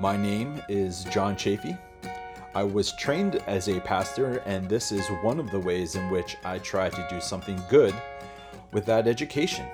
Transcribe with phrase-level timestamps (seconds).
[0.00, 1.78] My name is John Chafee.
[2.54, 6.38] I was trained as a pastor, and this is one of the ways in which
[6.42, 7.94] I try to do something good
[8.72, 9.66] with that education.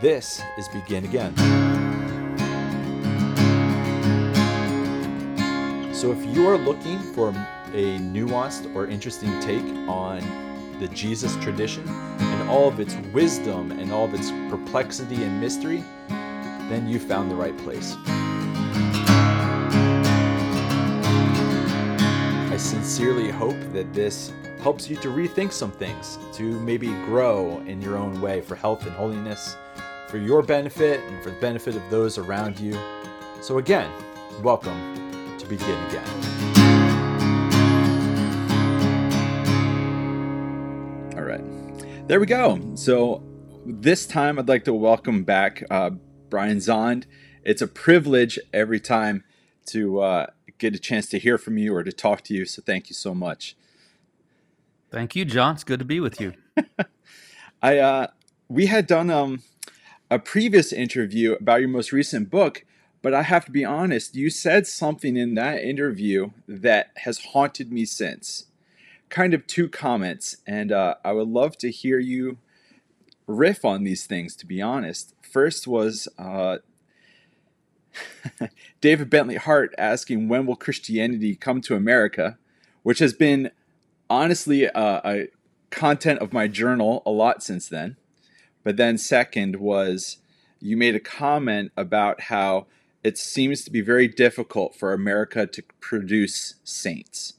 [0.00, 1.36] This is Begin Again.
[5.94, 10.18] So, if you are looking for a nuanced or interesting take on
[10.80, 15.84] the Jesus tradition and all of its wisdom and all of its perplexity and mystery,
[16.08, 17.96] then you found the right place.
[22.58, 27.96] Sincerely hope that this helps you to rethink some things, to maybe grow in your
[27.96, 29.56] own way for health and holiness,
[30.08, 32.76] for your benefit and for the benefit of those around you.
[33.42, 33.88] So, again,
[34.42, 36.08] welcome to Begin Again.
[41.16, 42.60] All right, there we go.
[42.74, 43.22] So,
[43.66, 45.90] this time I'd like to welcome back uh,
[46.28, 47.04] Brian Zahnd.
[47.44, 49.22] It's a privilege every time
[49.66, 50.26] to uh,
[50.58, 52.44] get a chance to hear from you or to talk to you.
[52.44, 53.56] So thank you so much.
[54.90, 55.54] Thank you, John.
[55.54, 56.32] It's good to be with you.
[57.62, 58.06] I uh,
[58.48, 59.42] we had done um,
[60.10, 62.64] a previous interview about your most recent book,
[63.02, 64.16] but I have to be honest.
[64.16, 68.46] You said something in that interview that has haunted me since.
[69.10, 72.38] Kind of two comments, and uh, I would love to hear you
[73.26, 74.34] riff on these things.
[74.36, 76.58] To be honest, first was uh,
[78.80, 82.38] David Bentley Hart asking when will Christianity come to America,
[82.82, 83.50] which has been
[84.10, 85.28] honestly uh, a
[85.70, 87.96] content of my journal a lot since then.
[88.64, 90.18] But then second was
[90.60, 92.66] you made a comment about how
[93.04, 97.34] it seems to be very difficult for America to produce saints.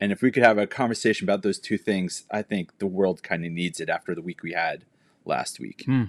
[0.00, 3.22] And if we could have a conversation about those two things, I think the world
[3.22, 4.84] kind of needs it after the week we had
[5.24, 5.82] last week.
[5.84, 6.04] Hmm.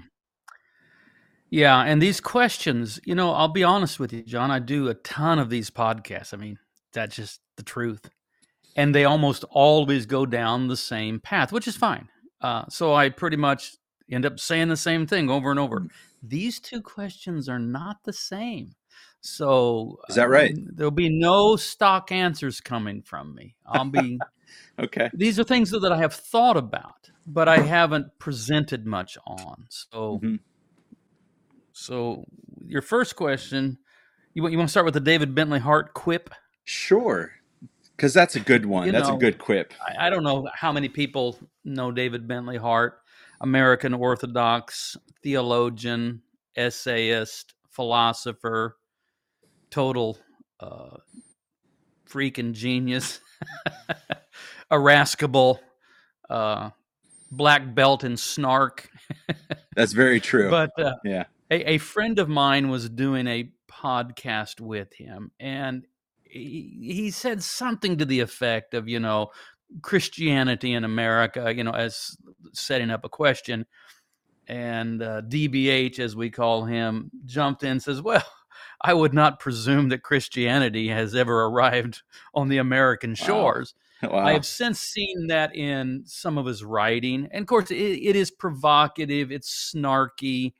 [1.51, 4.49] Yeah, and these questions, you know, I'll be honest with you, John.
[4.49, 6.33] I do a ton of these podcasts.
[6.33, 6.57] I mean,
[6.93, 8.09] that's just the truth,
[8.77, 12.07] and they almost always go down the same path, which is fine.
[12.39, 13.75] Uh, so I pretty much
[14.09, 15.81] end up saying the same thing over and over.
[15.81, 15.89] Mm.
[16.23, 18.71] These two questions are not the same.
[19.19, 20.53] So is that right?
[20.53, 23.55] Um, there'll be no stock answers coming from me.
[23.65, 24.19] I'll be
[24.79, 25.09] okay.
[25.13, 29.65] These are things that I have thought about, but I haven't presented much on.
[29.67, 30.21] So.
[30.23, 30.35] Mm-hmm
[31.81, 32.25] so,
[32.67, 33.79] your first question,
[34.35, 36.29] you want you want to start with the David Bentley Hart quip?
[36.63, 37.31] Sure,
[37.95, 38.85] because that's a good one.
[38.85, 39.73] You that's know, a good quip.
[39.87, 43.01] I, I, don't know how many people know David Bentley Hart,
[43.41, 46.21] American Orthodox theologian,
[46.55, 48.77] essayist, philosopher,
[49.71, 50.19] total
[50.59, 50.97] uh,
[52.07, 53.21] freaking genius,
[54.71, 55.59] irascible,
[56.29, 56.69] uh,
[57.31, 58.87] black belt in snark.
[59.75, 60.51] That's very true.
[60.51, 65.85] But uh, yeah, a, a friend of mine was doing a podcast with him, and
[66.23, 69.31] he, he said something to the effect of, you know,
[69.81, 72.17] Christianity in America, you know, as
[72.53, 73.65] setting up a question.
[74.47, 78.23] And uh, DBH, as we call him, jumped in and says, Well,
[78.81, 82.01] I would not presume that Christianity has ever arrived
[82.33, 83.73] on the American shores.
[83.75, 83.77] Wow.
[84.03, 84.25] Wow.
[84.25, 87.29] I have since seen that in some of his writing.
[87.31, 90.53] And of course, it, it is provocative, it's snarky,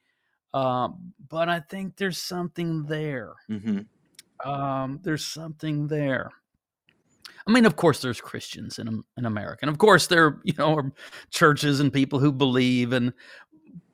[0.54, 3.34] um, but I think there's something there.
[3.50, 4.50] Mm-hmm.
[4.50, 6.32] Um, there's something there.
[7.48, 10.92] I mean, of course, there's Christians in in America, and of course, there you know
[11.30, 13.14] churches and people who believe, and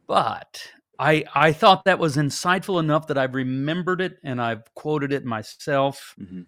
[0.07, 0.62] but
[1.00, 5.25] I I thought that was insightful enough that I've remembered it and I've quoted it
[5.25, 6.16] myself.
[6.19, 6.41] Mm-hmm.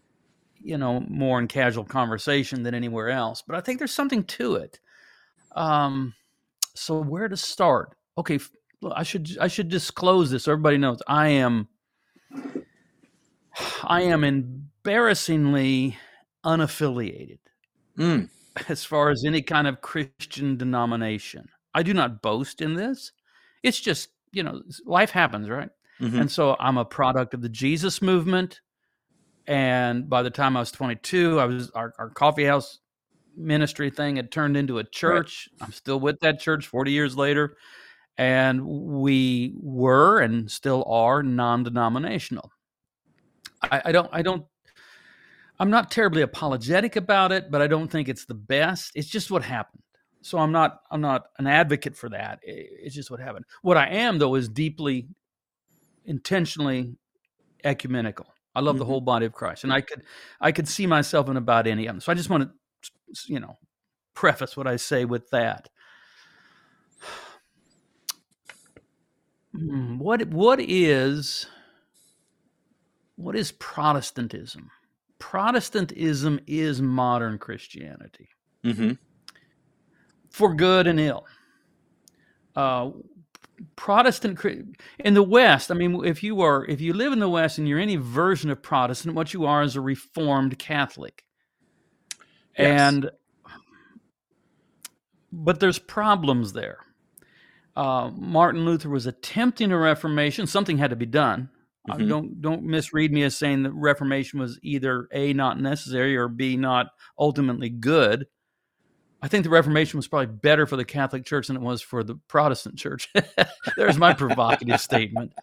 [0.62, 3.42] You know, more in casual conversation than anywhere else.
[3.42, 4.82] But I think there's something to it.
[5.56, 6.14] Um,
[6.76, 7.96] so where to start?
[8.18, 8.40] Okay,
[8.84, 11.68] I should I should disclose this everybody knows I am
[13.84, 15.98] I am embarrassingly
[16.46, 17.40] unaffiliated
[17.98, 18.30] mm.
[18.70, 21.50] as far as any kind of Christian denomination.
[21.74, 23.12] I do not boast in this.
[23.64, 25.70] It's just, you know, life happens, right?
[26.00, 26.22] Mm-hmm.
[26.22, 28.62] And so I'm a product of the Jesus movement.
[29.48, 32.80] And by the time I was 22, I was our, our coffee house
[33.36, 35.50] ministry thing had turned into a church.
[35.60, 35.68] Right.
[35.68, 37.58] I'm still with that church 40 years later
[38.20, 42.52] and we were and still are non-denominational.
[43.62, 44.46] I, I, don't I don't
[45.58, 48.92] I'm not terribly apologetic about it, but I don't think it's the best.
[48.94, 49.84] It's just what happened.
[50.22, 52.40] So I'm not I'm not an advocate for that.
[52.44, 53.46] It's just what happened.
[53.62, 55.08] What I am though is deeply
[56.04, 56.98] intentionally
[57.64, 58.28] ecumenical.
[58.54, 58.80] I love mm-hmm.
[58.80, 60.04] the whole body of Christ, and I could
[60.42, 62.02] I could see myself in about any of them.
[62.02, 62.52] So I just want to
[63.28, 63.58] you know
[64.14, 65.70] preface what I say with that.
[69.54, 71.48] What what is
[73.16, 74.70] what is Protestantism?
[75.20, 78.30] Protestantism is modern Christianity
[78.64, 78.92] Mm-hmm.
[80.30, 81.26] for good and ill.
[82.56, 82.92] Uh,
[83.76, 84.38] Protestant
[85.00, 87.68] in the West, I mean, if you are if you live in the West and
[87.68, 91.24] you're any version of Protestant, what you are is a Reformed Catholic.
[92.58, 92.82] Yes.
[92.82, 93.12] And
[95.32, 96.80] but there's problems there.
[97.80, 100.46] Uh, Martin Luther was attempting a reformation.
[100.46, 101.50] Something had to be done.
[101.90, 102.10] Uh, Mhm.
[102.10, 106.58] don't don't misread me as saying that reformation was either a not necessary or b
[106.58, 106.88] not
[107.18, 108.28] ultimately good.
[109.22, 112.04] I think the Reformation was probably better for the Catholic Church than it was for
[112.04, 113.12] the Protestant Church.
[113.78, 115.34] There's my provocative statement.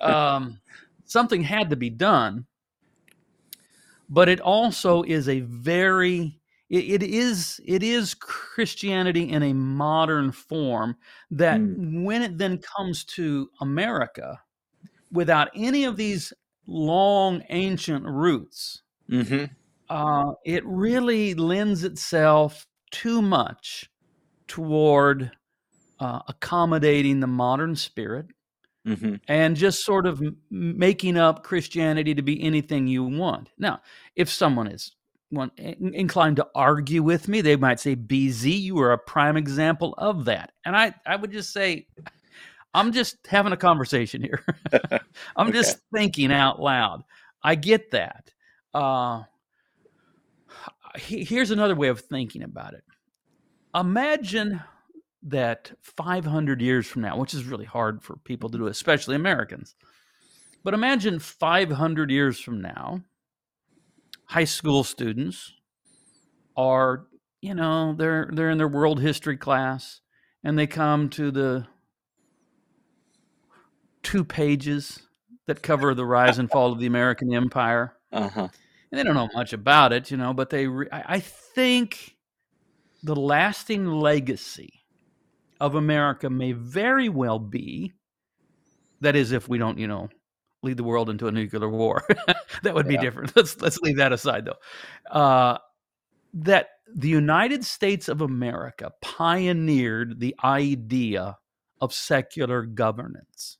[0.00, 0.60] Um,
[1.04, 2.46] something had to be done,
[4.08, 6.38] but it also is a very
[6.74, 10.96] it, it is it is Christianity in a modern form
[11.30, 14.40] that when it then comes to America,
[15.12, 16.32] without any of these
[16.66, 19.44] long ancient roots, Mm-hmm.
[19.88, 23.90] uh, it really lends itself too much
[24.48, 25.30] toward
[26.00, 28.26] uh, accommodating the modern spirit
[28.86, 29.14] Mm-hmm.
[29.28, 33.48] and just sort of making up Christianity to be anything you want.
[33.58, 33.80] Now,
[34.14, 34.94] if someone is
[35.34, 39.36] one, in- inclined to argue with me, they might say, "BZ, you are a prime
[39.36, 41.86] example of that." And I, I would just say,
[42.74, 44.44] I'm just having a conversation here.
[45.36, 45.52] I'm Okay.
[45.52, 47.04] just thinking out loud.
[47.42, 48.32] I get that.
[48.72, 49.22] Uh,
[50.96, 52.84] he- here's another way of thinking about it.
[53.74, 54.62] Imagine
[55.24, 59.74] that 500 years from now, which is really hard for people to do, especially Americans.
[60.62, 63.00] But imagine 500 years from now,
[64.26, 65.52] high school students
[66.56, 67.06] are,
[67.40, 70.00] you know, they're they're in their world history class
[70.42, 71.66] and they come to the
[74.02, 75.02] two pages
[75.46, 78.48] that cover the rise and fall of the American Empire Uh-huh.
[78.90, 82.16] and they don't know much about it, you know, but they, re- I I think
[83.02, 84.72] the lasting legacy
[85.60, 87.92] of America may very well be
[89.00, 90.08] that is, if we don't, you know,
[90.64, 92.04] lead the world into a nuclear war,
[92.64, 93.36] that would be different.
[93.36, 94.58] Let's let's leave that aside, though.
[95.20, 95.58] Uh,
[96.34, 101.38] that the United States of America pioneered the idea
[101.80, 103.58] of secular governance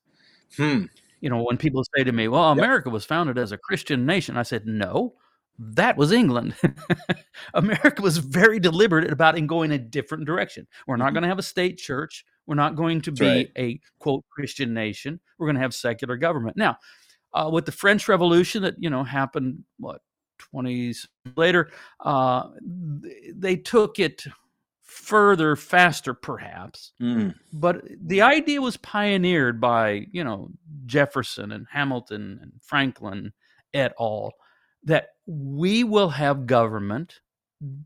[0.57, 0.85] Hmm.
[1.21, 2.57] you know, when people say to me, "Well, Yep.
[2.57, 5.15] America was founded as a Christian nation," I said, "No,
[5.59, 6.55] that was England.
[7.53, 10.67] America was very deliberate about in going a different direction.
[10.87, 11.13] We're not Mhm.
[11.13, 12.25] going to have a state church.
[12.47, 13.51] We're not going to That's be right.
[13.57, 15.19] a quote Christian nation.
[15.37, 16.77] We're going to have secular government." Now,
[17.33, 20.01] uh, with the French Revolution that you know happened, what
[20.37, 21.71] twenties later,
[22.01, 22.49] uh,
[23.33, 24.23] they took it
[24.81, 27.35] further, faster, perhaps Mm.
[27.53, 30.49] but the idea was pioneered by you know
[30.85, 33.33] Jefferson and Hamilton and Franklin
[33.73, 34.33] et al.
[34.83, 37.19] That we will have government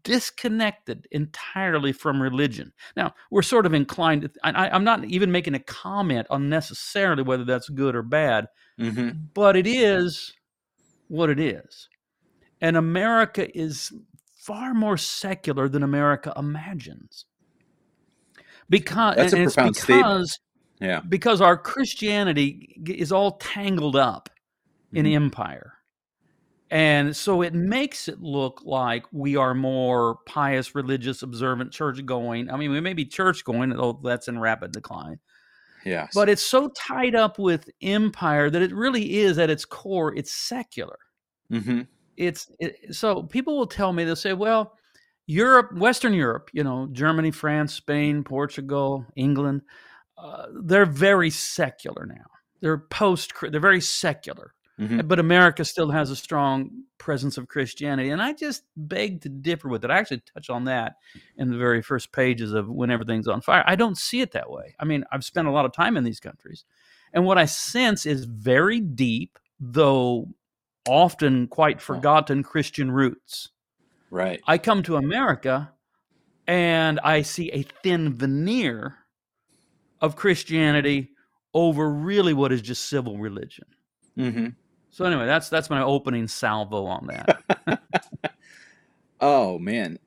[0.03, 2.71] disconnected entirely from religion.
[2.95, 4.21] Now we're sort of inclined.
[4.23, 8.03] To, I, I- I'm not even making a comment on necessarily whether that's good or
[8.03, 8.47] bad,
[8.79, 9.09] Mm-hmm.
[9.33, 10.33] but it is
[11.09, 11.89] what it is,
[12.61, 13.91] and America is
[14.37, 17.25] far more secular than America imagines.
[18.69, 20.39] Because That's a profound statement.
[20.79, 21.01] Yeah.
[21.01, 24.29] because our Christianity is all tangled up
[24.93, 25.13] in Mhm.
[25.15, 25.73] empire.
[26.71, 32.49] And so it makes it look like we are more pious, religious, observant, church going.
[32.51, 35.19] I mean, we may be church going, although that's in rapid decline.
[35.83, 36.11] Yes.
[36.13, 40.33] But it's so tied up with empire that it really is at its core, it's
[40.33, 40.99] secular.
[41.51, 41.81] mm-hmm.
[42.17, 44.77] It's it, so people will tell me, they'll say, well,
[45.25, 49.61] Europe, Western Europe, you know, Germany, France, Spain, Portugal, England,
[50.17, 52.25] uh, they're very secular now.
[52.59, 54.53] They're post, they're very secular.
[54.79, 55.07] Mhm.
[55.07, 58.09] But America still has a strong presence of Christianity.
[58.11, 59.91] And I just beg to differ with it.
[59.91, 60.95] I actually touch on that
[61.37, 63.63] in the very first pages of When Everything's on Fire.
[63.67, 64.75] I don't see it that way.
[64.79, 66.63] I mean, I've spent a lot of time in these countries.
[67.11, 70.29] And what I sense is very deep, though
[70.87, 73.49] often quite forgotten Christian roots.
[74.11, 74.41] Right.
[74.47, 75.73] I come to America
[76.47, 78.95] and I see a thin veneer
[80.01, 81.11] of Christianity
[81.53, 83.65] over really what is just civil religion.
[84.17, 84.47] Mm-hmm.
[84.91, 87.33] So anyway, that's that's my opening salvo on that.
[89.19, 89.99] Oh man.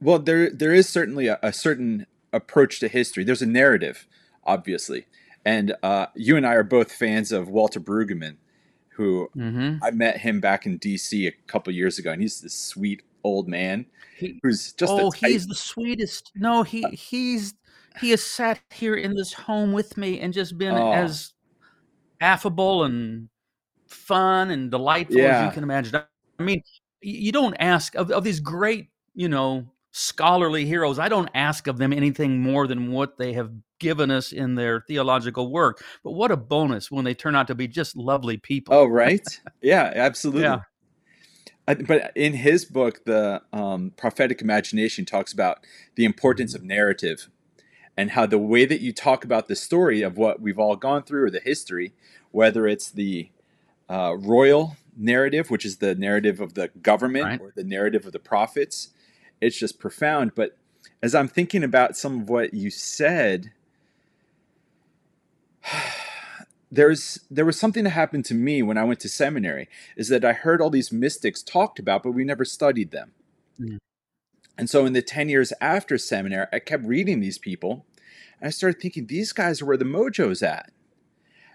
[0.00, 3.24] Well, there there is certainly a, a certain approach to history.
[3.24, 4.06] There's a narrative,
[4.44, 5.06] obviously,
[5.44, 8.36] and uh, you and I are both fans of Walter Brueggemann,
[8.90, 11.26] who hmm I met him back in D.C.
[11.26, 15.46] a couple years ago, and he's this sweet old man He, who's just oh, he's
[15.46, 16.32] the sweetest.
[16.34, 17.54] No, he he's
[18.00, 20.90] he has sat here in this home with me and just been Oh.
[20.90, 21.32] as
[22.20, 23.28] affable and
[23.94, 25.96] fun and delightful as you can imagine.
[26.38, 26.62] I mean,
[27.00, 30.98] you don't ask of, of these great, you know, scholarly heroes.
[30.98, 34.80] I don't ask of them anything more than what they have given us in their
[34.80, 35.84] theological work.
[36.02, 38.74] But what a bonus when they turn out to be just lovely people.
[38.74, 39.22] Oh, right.
[39.62, 40.42] Yeah, absolutely.
[40.42, 40.60] Yeah.
[41.66, 47.28] I, but in his book, the um, prophetic imagination talks about the importance of narrative
[47.96, 51.04] and how the way that you talk about the story of what we've all gone
[51.04, 51.94] through or the history,
[52.32, 53.30] whether it's the
[53.88, 57.40] uh, royal narrative, which is the narrative of the government Right.
[57.40, 58.90] or the narrative of the prophets,
[59.40, 60.34] it's just profound.
[60.34, 60.56] But
[61.02, 63.52] as I'm thinking about some of what you said,
[66.70, 70.24] there's there was something that happened to me when I went to seminary is that
[70.24, 73.12] I heard all these mystics talked about, but we never studied them.
[73.60, 73.78] Mm.
[74.56, 77.86] And so in the 10 years after seminary, I kept reading these people
[78.40, 80.70] and I started thinking these guys are where the mojo's at.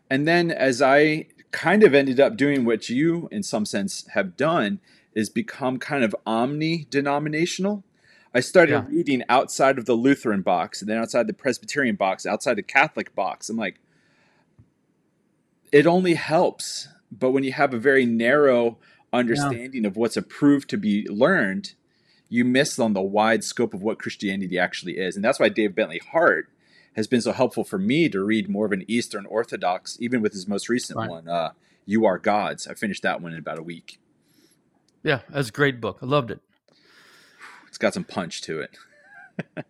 [0.09, 4.38] And then as I kind of ended up doing what you in some sense have
[4.38, 4.79] done
[5.13, 7.84] is become kind of omni denominational.
[8.34, 8.86] I started Yeah.
[8.88, 13.15] reading outside of the Lutheran box and then outside the Presbyterian box, outside the Catholic
[13.15, 13.50] box.
[13.50, 13.79] I'm like,
[15.72, 16.88] it only helps.
[17.12, 18.77] But when you have a very narrow
[19.12, 21.74] understanding of what's approved to be learned,
[22.29, 25.15] you miss on the wide scope of what Christianity actually is.
[25.15, 26.50] And that's why Dave Bentley Hart
[27.00, 30.34] has been so helpful for me to read more of an Eastern Orthodox, even with
[30.34, 31.10] his most recent Right.
[31.10, 31.51] one, uh,
[31.86, 32.68] You Are Gods.
[32.68, 34.00] I finished that one in about a week.
[35.01, 36.00] Yeah, that's a great book.
[36.01, 36.41] I loved it.
[37.68, 38.77] It's got some punch to it.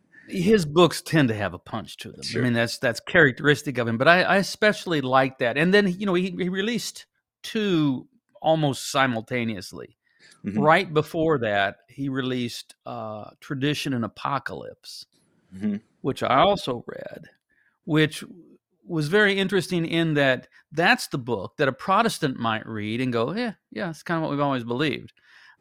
[0.28, 2.24] his books tend to have a punch to them.
[2.24, 2.42] Sure.
[2.42, 3.98] I mean, that's that's characteristic of him.
[4.00, 5.58] But I, I especially like that.
[5.58, 7.06] And then you know he, he released
[7.44, 8.08] two
[8.42, 9.98] almost simultaneously.
[10.46, 10.58] Mhm.
[10.64, 15.06] Right before that, he released uh, Tradition and Apocalypse,
[15.54, 15.82] Mhm.
[16.02, 17.30] which I also read,
[17.86, 18.24] which
[18.86, 23.34] was very interesting in that that's the book that a Protestant might read and go,
[23.34, 25.14] yeah, yeah, it's kind of what we've always believed.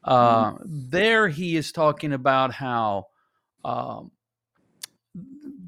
[0.04, 3.06] Uh, There, he is talking about how
[3.64, 4.12] um,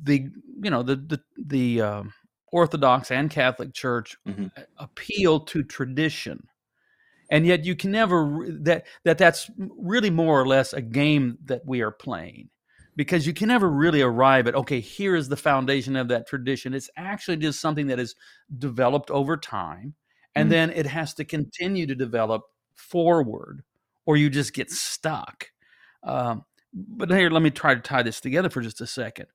[0.02, 0.28] the
[0.62, 2.12] you know the the the um,
[2.52, 4.50] Orthodox and Catholic Church Mhm.
[4.78, 6.46] appeal to tradition,
[7.30, 11.62] and yet you can never that that that's really more or less a game that
[11.66, 12.50] we are playing
[12.96, 16.74] because you can never really arrive at okay here is the foundation of that tradition.
[16.74, 18.14] It's actually just something that is
[18.58, 19.94] developed over time
[20.34, 20.50] and Mhm.
[20.50, 22.42] then it has to continue to develop
[22.74, 23.62] forward
[24.06, 25.50] or you just get stuck.
[26.02, 29.26] Um, but here let me try to tie this together for just a second.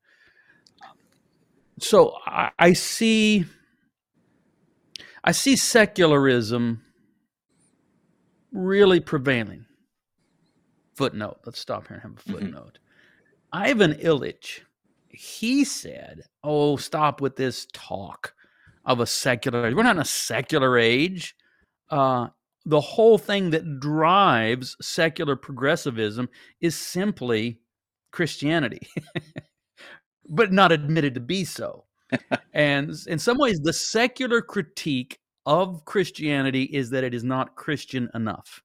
[1.80, 3.46] So I, I see
[5.28, 6.84] i see secularism
[8.52, 9.66] really prevailing.
[10.94, 11.40] Footnote.
[11.46, 12.32] Let's stop here and have a Mhm.
[12.32, 12.80] footnote
[13.56, 14.62] ivan illich
[15.10, 18.34] he said oh stop with this talk
[18.86, 21.36] of a secular we're not in a secular age.
[21.90, 22.28] Uh,
[22.66, 26.30] the whole thing that drives secular progressivism
[26.62, 27.60] is simply
[28.12, 28.88] christianity
[30.30, 31.84] but not admitted to be so.
[32.54, 38.10] And in some ways the secular critique of christianity is that it is not christian
[38.16, 38.64] enough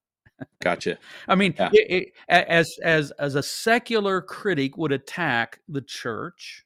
[0.61, 0.99] Gotcha.
[1.28, 1.70] I mean, Yeah.
[1.73, 6.64] it, it, as as as a secular critic would attack the church,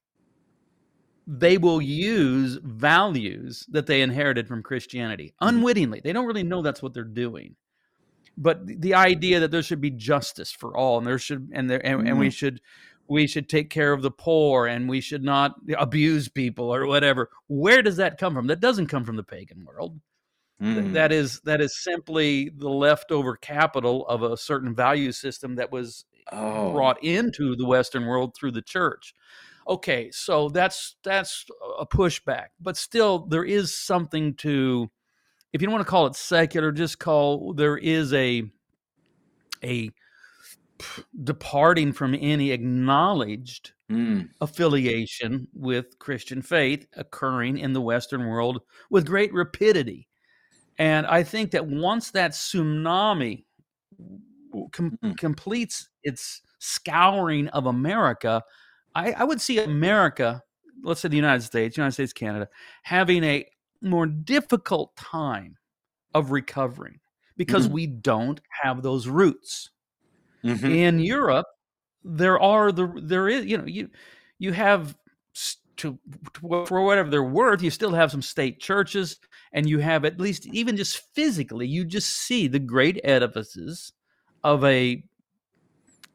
[1.26, 5.49] they will use values that they inherited from Christianity Mhm.
[5.49, 6.00] unwittingly.
[6.04, 7.57] They don't really know that's what they're doing.
[8.37, 11.71] But the- the idea that there should be justice for all, and there should and
[11.71, 12.61] there and, and we should
[13.07, 17.28] we should take care of the poor, and we should not abuse people or whatever.
[17.49, 18.47] Where does that come from?
[18.47, 20.00] That doesn't come from the pagan world.
[20.63, 20.93] Mm.
[20.93, 26.05] that is that is simply the leftover capital of a certain value system that was
[26.31, 26.73] oh.
[26.73, 29.15] brought into the western world through the church
[29.69, 31.45] okay so that's that's
[31.81, 34.89] a pushback but still there is something to
[35.53, 38.45] if you don't want to call it secular just call there is a
[39.65, 39.91] a
[41.25, 44.31] departing from any acknowledged Mm.
[44.41, 50.09] affiliation with Christian faith occurring in the Western world with great rapidity.
[50.78, 53.45] And I think that once that tsunami
[54.73, 55.16] com- Mhm.
[55.16, 58.43] completes its scouring of America,
[58.95, 60.43] I, I would see America,
[60.83, 62.49] let's say the United States, United States, Canada,
[62.83, 63.47] having a
[63.81, 65.57] more difficult time
[66.14, 67.00] of recovering
[67.37, 67.71] because Mhm.
[67.71, 69.71] we don't have those roots
[70.43, 70.75] Mhm.
[70.75, 71.47] in Europe,
[72.04, 73.90] there are the there is you know you
[74.38, 74.97] you have
[75.37, 75.99] s- to
[76.35, 79.19] to- for whatever they're worth, you still have some state churches,
[79.52, 83.93] and you have at least even just physically, you just see the great edifices
[84.43, 85.02] of a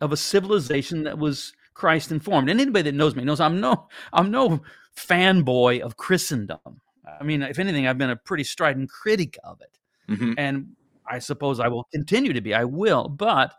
[0.02, 2.50] of a civilization that was Christ informed.
[2.50, 4.62] And anybody that knows me knows I'm no I'm no
[4.96, 6.60] fanboy of Christendom.
[7.20, 9.78] I mean, if anything, I've been a pretty strident critic of it.
[10.14, 10.34] Mhm.
[10.38, 10.68] and
[11.12, 12.54] I suppose I will continue to be.
[12.54, 13.54] I will, but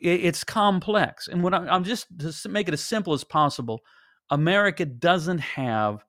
[0.00, 1.28] it, it's complex.
[1.28, 2.06] And what I'm, I'm just
[2.42, 3.80] to make it as simple as possible.
[4.32, 6.04] America doesn't have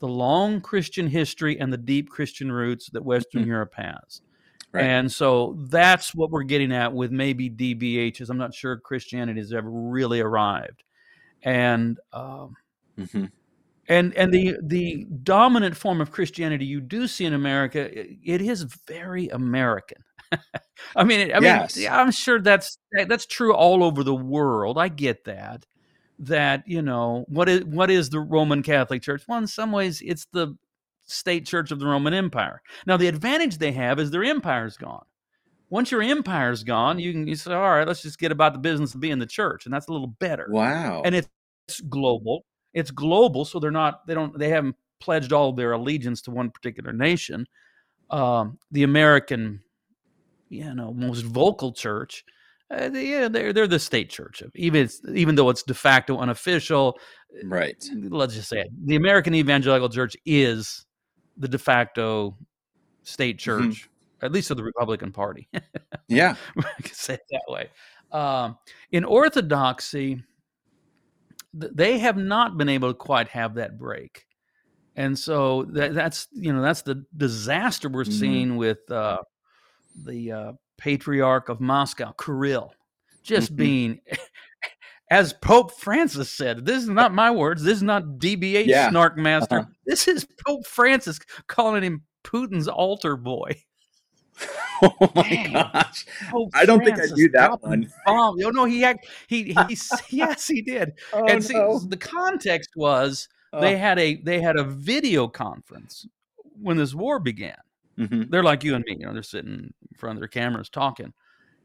[0.00, 3.48] the long Christian history and the deep Christian roots that Western Mhm.
[3.48, 4.22] Europe has.
[4.72, 4.84] Right.
[4.84, 8.30] And so that's what we're getting at with maybe DBHs.
[8.30, 10.82] I'm not sure Christianity has ever really arrived.
[11.44, 12.56] And um,
[12.98, 13.30] Mhm.
[13.88, 18.42] and and the the dominant form of Christianity you do see in America, i- it
[18.42, 20.02] is very American.
[20.96, 21.76] I mean, I mean, Yes.
[21.76, 22.78] yeah, I'm sure that's
[23.08, 24.78] that's true all over the world.
[24.78, 25.66] I get that.
[26.18, 29.24] That you know what is what is the Roman Catholic Church?
[29.26, 30.56] Well, in some ways, it's the
[31.06, 32.62] state church of the Roman Empire.
[32.86, 35.04] Now, the advantage they have is their empire's gone.
[35.70, 38.58] Once your empire's gone, you can you say, all right, let's just get about the
[38.60, 41.02] business of being the church, and that's a little better Wow.
[41.04, 41.28] and it's
[41.88, 42.44] global.
[42.74, 46.50] It's global, so they're not they don't they haven't pledged all their allegiance to one
[46.50, 47.46] particular nation.
[48.10, 49.62] Um, the American,
[50.48, 52.24] you know, most vocal church,
[52.70, 56.98] uh, they, yeah, they're they're the state church, even even though it's de facto unofficial.
[57.44, 57.82] right.
[57.94, 58.68] Let's just say it.
[58.86, 60.86] the American Evangelical Church is
[61.36, 62.36] the de facto
[63.02, 63.40] state Mhm.
[63.40, 63.88] church,
[64.22, 65.48] at least of the Republican Party.
[66.08, 66.36] Yeah.
[66.58, 67.70] I can say it that way.
[68.12, 68.58] Um,
[68.92, 70.22] in Orthodoxy,
[71.58, 74.26] th- they have not been able to quite have that break,
[74.96, 78.12] and so that, that's you know that's the disaster we're Mhm.
[78.20, 79.18] seeing with uh,
[80.04, 82.72] the uh, Patriarch of Moscow, Kirill,
[83.22, 83.56] just Mhm.
[83.56, 84.00] being.
[85.10, 87.62] As Pope Francis said, this is not my words.
[87.62, 88.88] This is not DBH Yeah.
[88.90, 89.58] snark master.
[89.60, 89.68] Uh-huh.
[89.86, 93.62] This is Pope Francis calling him Putin's altar boy.
[94.82, 95.52] Oh my Dang.
[95.52, 96.04] gosh.
[96.30, 97.92] Pope I don't think I Francis knew that one.
[98.04, 98.36] Bomb.
[98.44, 99.78] Oh no, he had he he
[100.10, 100.94] yes he did.
[101.12, 101.78] Oh, and see, no.
[101.78, 103.60] the context was Oh.
[103.60, 106.06] they had a they had a video conference
[106.60, 107.56] when this war began.
[107.98, 108.30] Mhm.
[108.30, 111.12] They're like you and me, you know, they're sitting in front of their cameras talking.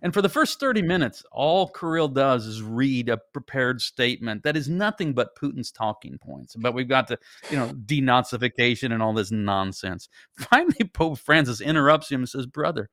[0.02, 4.56] And for the first 30 minutes, all Kirill does is read a prepared statement that
[4.56, 6.56] is nothing but Putin's talking points.
[6.56, 7.20] But we've got the,
[7.52, 10.08] you know, denazification and all this nonsense.
[10.38, 12.90] Finally, Pope Francis interrupts him and says, Brother,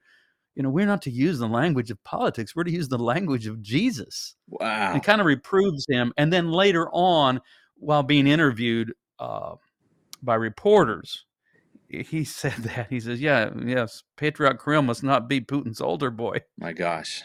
[0.57, 3.47] you know, we're not to use the language of politics, we're to use the language
[3.47, 4.93] of Jesus Wow.
[4.95, 6.13] and kind of reproves him.
[6.17, 7.41] And then later on,
[7.77, 9.55] while being interviewed uh,
[10.23, 11.25] by reporters,
[11.89, 16.39] he said that he says, "Yeah, yes, Patriarch Kirill must not be Putin's older boy."
[16.59, 17.23] My gosh.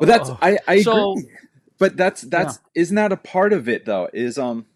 [0.08, 0.38] that's Oh.
[0.42, 1.30] I I So- agree.
[1.76, 4.08] But that's that's isn't that a part of it though?
[4.12, 4.66] Is um,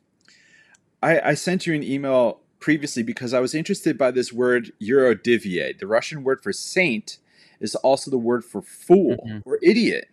[1.02, 5.78] I I sent you an email previously because I was interested by this word yurodivy.
[5.78, 7.18] The Russian word for saint
[7.60, 9.42] is also the word for fool Mhm.
[9.44, 10.08] or idiot.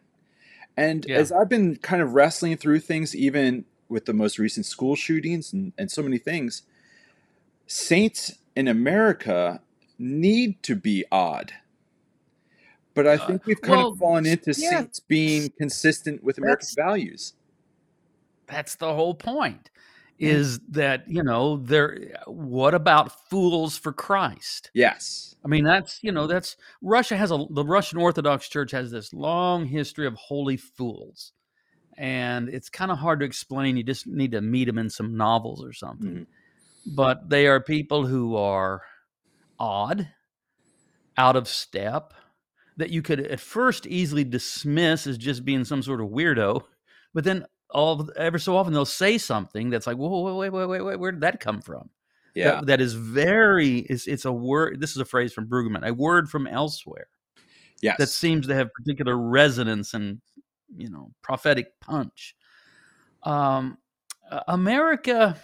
[0.77, 1.17] And Yeah.
[1.17, 5.51] as I've been kind of wrestling through things, even with the most recent school shootings
[5.53, 6.61] and, and so many things,
[7.67, 9.61] saints in America
[9.97, 11.53] need to be odd.
[12.93, 14.69] But I think we've kind well, of fallen into yeah.
[14.69, 17.33] saints being consistent with American That's- values.
[18.47, 19.69] That's the whole point.
[20.17, 22.21] Is that you know there?
[22.25, 24.71] What about fools for Christ?
[24.73, 25.35] Yes.
[25.43, 29.13] I mean, that's you know that's Russia has a the Russian Orthodox Church has this
[29.13, 31.33] long history of holy fools,
[31.97, 33.75] and it's kind of hard to explain.
[33.75, 36.07] You just need to meet them in some novels or something.
[36.07, 36.25] Mhm.
[36.85, 38.81] But they are people who are
[39.59, 40.09] odd,
[41.17, 42.13] out of step,
[42.77, 46.61] that you could at first easily dismiss as just being some sort of weirdo,
[47.13, 50.81] but then all ever so often they'll say something that's like, whoa, wait, wait, wait,
[50.81, 51.89] wait, where did that come from?
[52.35, 52.55] Yeah.
[52.55, 55.93] that, that is very it's, it's a word this is a phrase from Brueggemann a
[55.93, 57.07] word from elsewhere
[57.81, 57.95] yes.
[57.97, 60.19] that seems to have particular resonance and
[60.75, 62.35] you know prophetic punch
[63.23, 63.77] um
[64.49, 65.37] america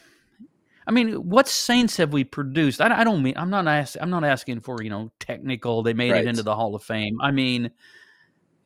[0.88, 4.10] i mean what saints have we produced i, I don't mean i'm not asking i'm
[4.10, 6.26] not asking for you know technical they made Right.
[6.26, 7.72] it into the hall of fame i mean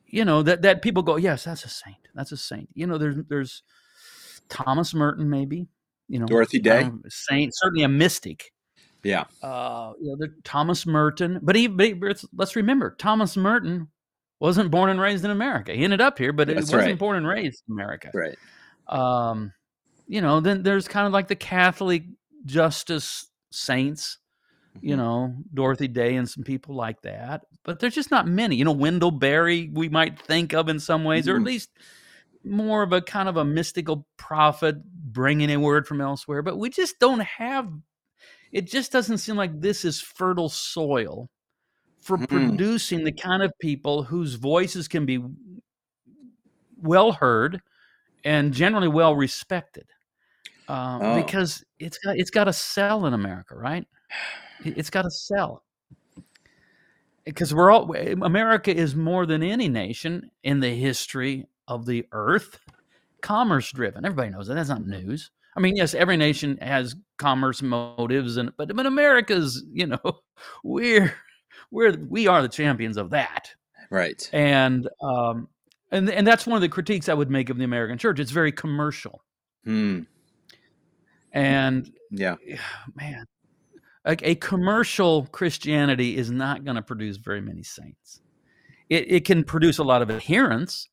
[0.06, 2.98] you know that that people go yes that's a saint that's a saint you know
[2.98, 3.62] there's there's
[4.48, 5.66] thomas merton maybe
[6.08, 6.84] you know Dorothy Day.
[6.84, 8.52] um, saint certainly a mystic
[9.06, 9.24] yeah.
[9.42, 11.38] uh, you know, the, Thomas Merton.
[11.40, 13.88] But, he, but he- let's, let's remember, Thomas Merton
[14.40, 15.72] wasn't born and raised in America.
[15.72, 16.98] He ended up here, but he wasn't right.
[16.98, 18.10] born and raised in America.
[18.12, 18.36] Right.
[18.88, 19.52] Um,
[20.06, 22.04] you know, then there's kind of like the Catholic
[22.44, 24.18] justice saints.
[24.82, 24.98] You Mhm.
[24.98, 28.56] know, Dorothy Day and some people like that, but there's just not many.
[28.56, 31.46] You know, Wendell Berry, we might think of in some ways, or at Mhm.
[31.46, 31.70] least
[32.44, 36.42] more of a kind of a mystical prophet bringing a word from elsewhere.
[36.42, 37.72] But we just don't have.
[38.52, 41.30] It just doesn't seem like this is fertile soil
[42.00, 42.26] for Mm.
[42.28, 45.20] producing the kind of people whose voices can be
[46.76, 47.60] well heard
[48.24, 49.86] and generally well respected.
[50.68, 51.22] Um, Oh.
[51.22, 53.86] Because it's got it's got to sell in America, right?
[54.64, 55.62] It- It's got to sell.
[57.24, 57.92] because we're all
[58.24, 62.58] America is more than any nation in the history of the earth
[63.22, 64.04] commerce driven.
[64.04, 64.54] Everybody knows that.
[64.54, 65.30] That's not news.
[65.56, 69.98] I mean, yes, every nation has commerce motives, and but but America's, you know,
[70.64, 71.14] we're
[71.70, 73.50] we're we are the champions of that,
[73.90, 74.28] right?
[74.32, 75.48] And um,
[75.90, 78.20] and and that's one of the critiques I would make of the American church.
[78.20, 79.22] It's very commercial,
[79.64, 80.00] hmm.
[81.36, 82.36] And yeah,
[82.94, 83.26] man,
[84.04, 88.22] a, a commercial Christianity is not going to produce very many saints.
[88.88, 90.88] It it can produce a lot of adherents,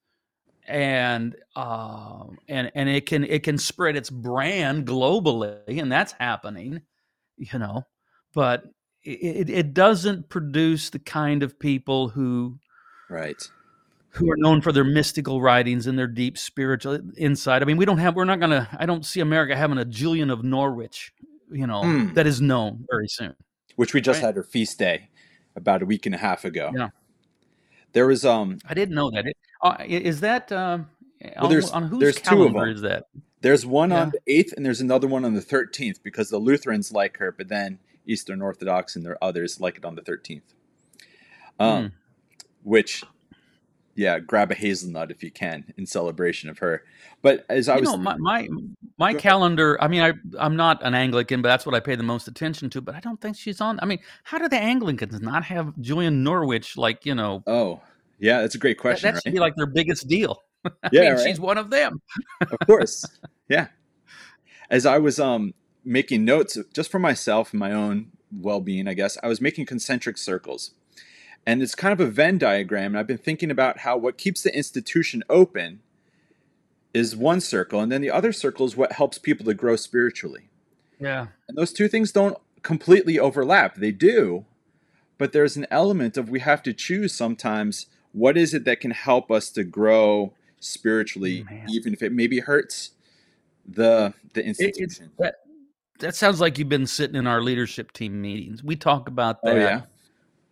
[0.67, 6.81] and uh, and and it can it can spread its brand globally, and that's happening,
[7.37, 7.85] you know.
[8.33, 8.65] But
[9.03, 12.57] it it doesn't produce the kind of people who,
[13.09, 13.41] right,
[14.13, 17.61] who are known for their mystical writings and their deep spiritual insight.
[17.61, 18.67] I mean, we don't have we're not gonna.
[18.79, 21.13] I don't see America having a Julian of Norwich,
[21.51, 22.13] you know, mm.
[22.13, 23.35] that is known very soon.
[23.75, 24.27] Which we just right?
[24.27, 25.09] had our feast day
[25.55, 26.71] about a week and a half ago.
[26.75, 26.89] Yeah.
[27.93, 29.25] There was um I didn't know that.
[29.25, 30.89] It, uh, is that um
[31.39, 32.75] well, there's, on, on whose there's calendar two of them.
[32.75, 33.05] is that?
[33.41, 34.01] There's one yeah.
[34.03, 37.31] on the eighth, and there's another one on the thirteenth because the Lutherans like her,
[37.31, 40.53] but then Eastern Orthodox and their others like it on the thirteenth.
[41.59, 41.91] Um, mm.
[42.63, 43.03] which,
[43.95, 46.83] yeah, grab a hazelnut if you can in celebration of her.
[47.21, 48.47] But as I you was, know, my my,
[48.97, 49.81] my calendar.
[49.81, 52.69] I mean, I I'm not an Anglican, but that's what I pay the most attention
[52.71, 52.81] to.
[52.81, 53.79] But I don't think she's on.
[53.81, 56.75] I mean, how do the Anglicans not have Julian Norwich?
[56.77, 57.81] Like you know, oh
[58.19, 59.07] yeah, that's a great question.
[59.07, 59.35] That, that should right?
[59.35, 60.41] be like their biggest deal.
[60.93, 61.27] Yeah, mean, right?
[61.27, 62.01] she's one of them.
[62.39, 63.05] of course,
[63.49, 63.67] yeah.
[64.69, 65.53] As I was um
[65.83, 70.17] making notes just for myself and my own well-being, I guess I was making concentric
[70.17, 70.71] circles,
[71.45, 72.91] and it's kind of a Venn diagram.
[72.91, 75.81] And I've been thinking about how what keeps the institution open
[76.93, 80.49] is one circle, and then the other circle is what helps people to grow spiritually.
[80.99, 83.75] Yeah, and those two things don't completely overlap.
[83.75, 84.45] They do,
[85.17, 88.91] but there's an element of we have to choose sometimes what is it that can
[88.91, 91.67] help us to grow spiritually, Man.
[91.69, 92.91] even if it maybe hurts
[93.67, 95.05] the the institution?
[95.05, 95.35] It, that
[95.99, 98.63] that sounds like you've been sitting in our leadership team meetings.
[98.63, 99.81] We talk about oh, that oh, yeah?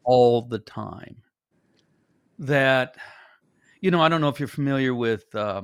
[0.03, 1.17] All the time.
[2.39, 2.95] That
[3.81, 5.33] you know, I don't know if you're familiar with.
[5.33, 5.63] Uh,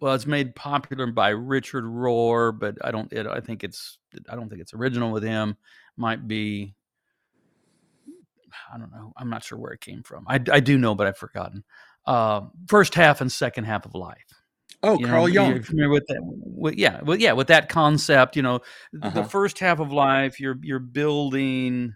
[0.00, 3.12] well, it's made popular by Richard Rohr, but I don't.
[3.12, 3.98] It, I think it's.
[4.28, 5.56] I don't think it's original with him.
[5.96, 6.74] Might be
[8.72, 9.12] I don't know.
[9.16, 10.24] I'm not sure where it came from.
[10.28, 11.64] I, I do know, but I've forgotten.
[12.06, 14.24] Uh, first half and second half of life.
[14.82, 15.50] Oh, you Carl know, Jung.
[15.54, 16.20] You're familiar with that?
[16.22, 18.34] With, yeah, well, yeah, with that concept.
[18.34, 18.56] You know,
[19.00, 19.10] uh-huh.
[19.10, 21.94] the first half of life, you're you're building.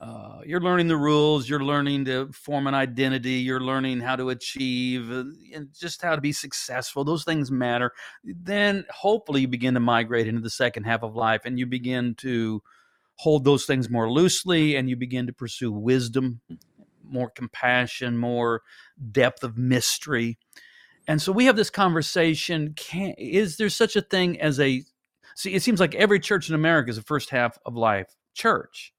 [0.00, 1.48] Uh, you're learning the rules.
[1.48, 3.34] You're learning to form an identity.
[3.34, 7.04] You're learning how to achieve uh, and just how to be successful.
[7.04, 7.92] Those things matter.
[8.24, 12.14] Then, hopefully, you begin to migrate into the second half of life, and you begin
[12.16, 12.62] to
[13.18, 16.40] hold those things more loosely and you begin to pursue wisdom,
[17.04, 18.62] more compassion, more
[19.10, 20.38] depth of mystery.
[21.08, 24.84] And so we have this conversation can is there such a thing as a
[25.34, 28.92] see it seems like every church in America is a first half of life church.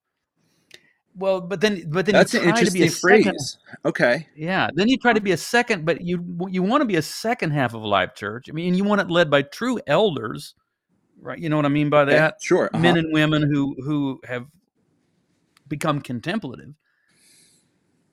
[1.15, 3.26] Well, but then, but then that's you try an interesting to be a phrase.
[3.26, 3.39] Second,
[3.86, 4.28] okay.
[4.36, 4.69] Yeah.
[4.74, 7.52] Then you try to be a second, but you you want to be a second
[7.52, 8.48] half of a live church.
[8.50, 10.56] I mean, you want it led by true elders
[11.22, 11.39] right?
[11.39, 12.13] You know what I mean by that?
[12.13, 12.69] Yeah, sure.
[12.74, 12.82] Uh-huh.
[12.82, 14.45] Men and women who who have
[15.67, 16.74] become contemplative.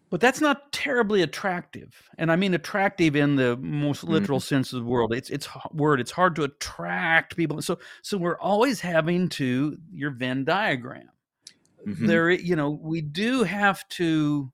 [0.08, 4.46] But that's not terribly attractive, and I mean attractive in the most literal mm-hmm.
[4.46, 5.12] sense of the word.
[5.12, 6.00] It's it's word.
[6.00, 7.60] It's hard to attract people.
[7.60, 11.08] So so we're always having to your Venn diagram.
[11.86, 12.06] Mm-hmm.
[12.06, 14.52] There, you know, we do have to.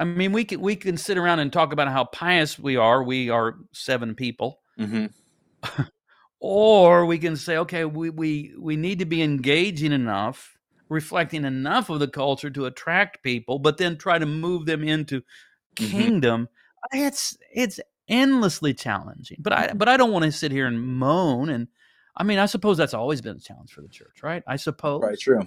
[0.00, 3.02] I mean, we can we can sit around and talk about how pious we are.
[3.02, 4.60] We are seven people.
[4.78, 5.82] Mm-hmm.
[6.40, 10.56] or we can say okay we, we we need to be engaging enough
[10.88, 15.20] reflecting enough of the culture to attract people but then try to move them into
[15.20, 15.90] mm-hmm.
[15.90, 16.48] kingdom
[16.92, 19.78] it's it's endlessly challenging but i mm-hmm.
[19.78, 21.68] but i don't want to sit here and moan and
[22.16, 25.02] i mean i suppose that's always been a challenge for the church right i suppose
[25.02, 25.46] right true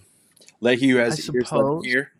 [0.61, 1.51] let you as ears
[1.83, 2.11] hear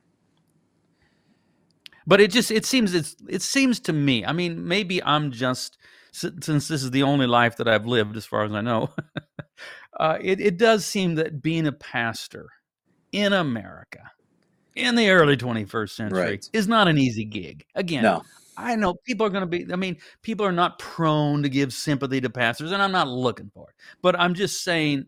[2.06, 5.78] but it just it seems it's it seems to me i mean maybe i'm just
[6.12, 8.90] since this is the only life that I've lived, as far as I know,
[10.00, 12.50] uh, it, it does seem that being a pastor
[13.12, 14.12] in America
[14.76, 16.50] in the early 21st century right.
[16.54, 17.66] is not an easy gig.
[17.76, 18.24] Again, no.
[18.58, 21.74] I know people are going to be, I mean, people are not prone to give
[21.74, 23.76] sympathy to pastors, and I'm not looking for it.
[24.02, 25.06] But I'm just saying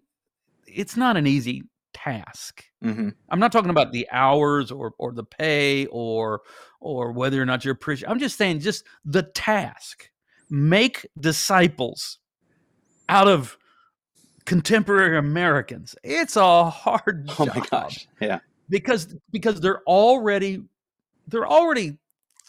[0.65, 1.63] it's not an easy
[2.03, 2.65] task.
[2.83, 3.09] Mm-hmm.
[3.29, 6.41] I'm not talking about the hours or or the pay or
[6.79, 8.11] or whether or not you're appreciated.
[8.11, 10.09] I'm just saying just the task
[10.49, 12.19] make disciples
[13.09, 13.57] out of
[14.45, 15.95] contemporary Americans.
[16.03, 17.35] It's a hard job.
[17.39, 17.55] Oh job.
[17.55, 18.07] my gosh.
[18.21, 18.39] Yeah.
[18.69, 20.63] Because because they're already
[21.27, 21.97] they're already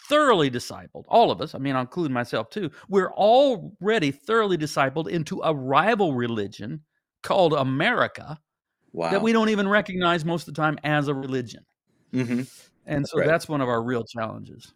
[0.08, 1.04] thoroughly discipled.
[1.08, 2.70] All of us, I mean, I'll include myself too.
[2.88, 6.82] We're already thoroughly discipled into a rival religion
[7.22, 8.38] called America
[8.94, 9.10] Wow.
[9.10, 11.64] that we don't even recognize most of the time as a religion.
[12.12, 12.42] hmm
[12.86, 13.26] And so Right.
[13.26, 14.72] that's one of our real challenges.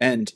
[0.00, 0.32] And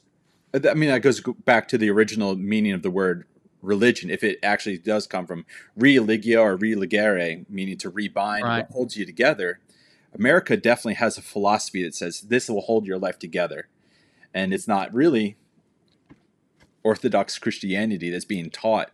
[0.55, 3.27] I mean, that goes back to the original meaning of the word
[3.61, 4.11] religion.
[4.11, 5.45] If it actually does come from
[5.77, 8.59] religio or religere, meaning to rebind, Right.
[8.65, 9.61] what holds you together,
[10.15, 13.69] America definitely has a philosophy that says this will hold your life together.
[14.35, 15.37] And it's not really
[16.83, 18.91] Orthodox Christianity that's being taught.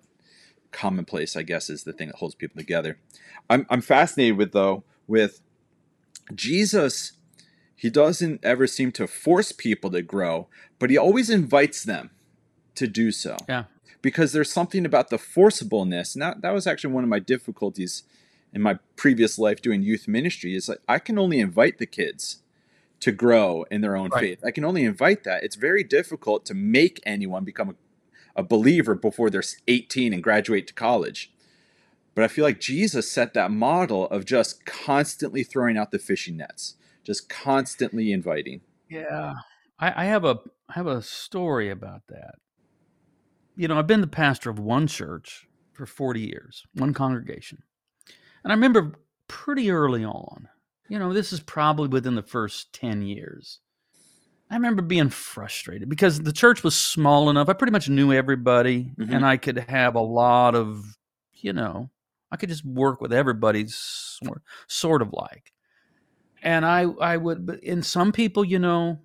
[0.70, 2.98] Commonplace, I guess, is the thing that holds people together.
[3.48, 5.40] I'm, I'm fascinated with, though, with
[6.34, 7.12] Jesus
[7.78, 10.48] he doesn't ever seem to force people to grow,
[10.80, 12.10] but he always invites them
[12.74, 13.36] to do so.
[13.48, 13.64] Yeah.
[14.02, 18.02] Because there's something about the forcibleness, and that, that was actually one of my difficulties
[18.52, 22.38] in my previous life doing youth ministry, is like I can only invite the kids
[22.98, 24.20] to grow in their own Right.
[24.20, 24.44] faith.
[24.44, 25.44] I can only invite that.
[25.44, 27.74] It's very difficult to make anyone become a,
[28.38, 31.32] a believer before they're 18 and graduate to college.
[32.14, 36.36] But I feel like Jesus set that model of just constantly throwing out the fishing
[36.36, 38.60] nets, just constantly inviting.
[38.88, 39.34] Yeah,
[39.78, 42.36] I, I have a I have a story about that.
[43.56, 47.62] You know, I've been the pastor of one church for forty years, one congregation,
[48.44, 48.92] and I remember
[49.26, 50.48] pretty early on.
[50.88, 53.60] You know, this is probably within the first ten years.
[54.50, 57.48] I remember being frustrated because the church was small enough.
[57.48, 59.14] I pretty much knew everybody, Mhm.
[59.14, 60.96] and I could have a lot of,
[61.34, 61.90] you know,
[62.30, 65.52] I could just work with everybody's sort, sort of like.
[66.42, 69.00] And I, I would, but in some people, you know,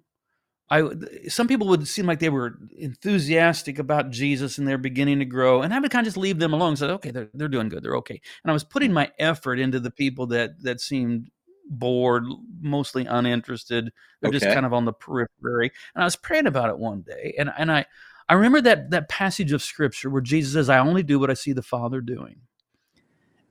[0.69, 0.89] I,
[1.27, 5.62] some people would seem like they were enthusiastic about Jesus and they're beginning to grow,
[5.62, 6.69] and I would kind of just leave them alone.
[6.69, 8.19] And say, okay, they're they're doing good, they're okay.
[8.43, 11.29] And I was putting my effort into the people that that seemed
[11.69, 12.23] bored,
[12.62, 13.91] mostly uninterested.
[14.21, 15.71] They're just kind of on the periphery.
[15.95, 17.86] And I was praying about it one day, and and I
[18.30, 21.36] I remember that that passage of scripture where Jesus says, "I only do what I
[21.36, 22.41] see the Father doing,"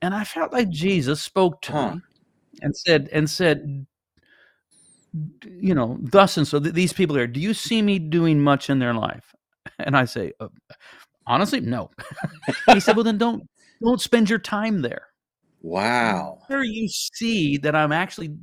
[0.00, 1.90] and I felt like Jesus spoke to Huh.
[1.92, 2.02] me
[2.62, 3.86] and said and said
[5.44, 8.70] you know thus and so th- these people here do you see me doing much
[8.70, 9.34] in their life
[9.78, 10.48] and i say uh,
[11.26, 11.90] honestly no
[12.66, 13.42] he said well then don't
[13.82, 15.08] don't spend your time there
[15.62, 16.38] Wow.
[16.48, 18.36] where you see that i'm actually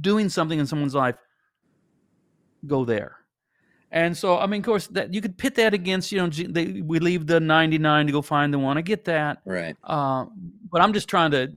[0.00, 1.16] doing something in someone's life
[2.66, 3.16] go there
[3.90, 6.80] and so i mean of course that you could pit that against you know they,
[6.82, 9.76] we leave the 99 to go find the one i get that Right.
[9.84, 10.26] uh,
[10.70, 11.48] but i'm just trying to uh,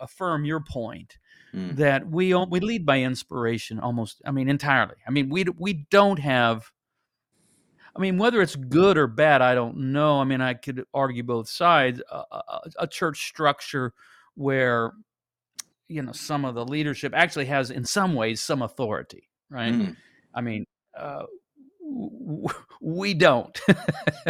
[0.00, 1.18] affirm your point
[1.54, 1.76] Mm.
[1.76, 6.18] that we we lead by inspiration almost i mean entirely i mean we we don't
[6.18, 6.70] have
[7.96, 11.22] i mean whether it's good or bad i don't know i mean i could argue
[11.22, 13.94] both sides a, a, a church structure
[14.38, 14.92] where
[15.88, 19.96] you know some of the leadership actually has in some ways some authority right Mm.
[20.34, 20.64] i mean
[20.96, 21.24] uh,
[21.82, 22.48] w-
[22.80, 23.60] we don't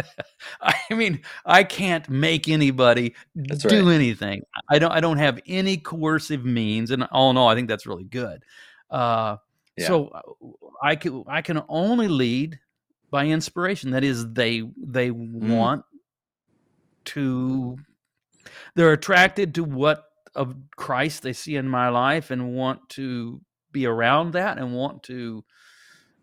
[0.61, 3.93] i mean i can't make anybody That's do right.
[3.95, 7.67] anything i don't i don't have any coercive means and all in all i think
[7.67, 8.43] that's really good
[8.89, 9.37] uh
[9.77, 9.87] Yeah.
[9.87, 10.21] so uh,
[10.81, 12.59] i can i can only lead
[13.11, 15.49] by inspiration that is they they Mm.
[15.55, 15.83] want
[17.05, 17.77] to
[18.75, 23.85] they're attracted to what of christ they see in my life and want to be
[23.85, 25.43] around that and want to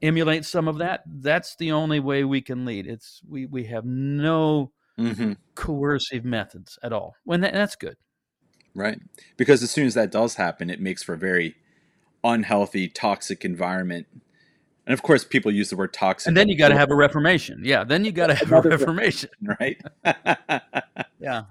[0.03, 3.85] emulate some of that that's the only way we can lead it's we we have
[3.85, 7.97] no hmm coercive methods at all when that, that's good
[8.77, 9.01] Right.
[9.39, 11.57] Because as soon as that does happen, it makes for a very
[12.23, 14.07] unhealthy, toxic environment.
[14.87, 16.29] And of course, people use the word toxic.
[16.29, 18.61] and then you got to have a reformation yeah then you got to have a
[18.61, 19.81] reformation right.
[21.19, 21.43] yeah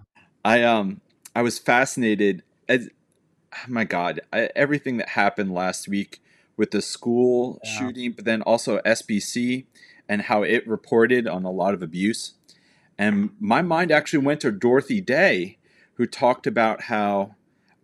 [0.45, 1.01] I um
[1.36, 2.89] I was fascinated as
[3.67, 6.21] my God I, everything that happened last week
[6.55, 7.79] with the school Yeah.
[7.79, 9.65] shooting, but then also SBC
[10.08, 12.36] and how it reported on a lot of abuse.
[12.97, 15.58] And my mind actually went to Dorothy Day,
[15.95, 17.36] who talked about how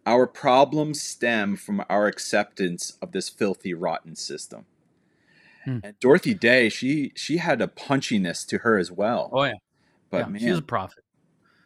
[0.06, 4.66] our problems stem from our acceptance of this filthy, rotten system.
[5.66, 5.80] Hmm.
[5.84, 9.30] And Dorothy Day, she she had a punchiness to her as well.
[9.34, 9.54] oh yeah
[10.12, 11.04] but yeah, man, she was a prophet.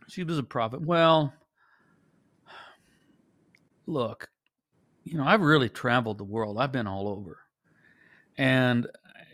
[0.08, 0.82] She was a prophet.
[0.82, 1.34] Well,
[3.88, 4.30] look,
[5.04, 6.58] you know, I've really traveled the world.
[6.60, 7.40] I've been all over,
[8.38, 8.88] and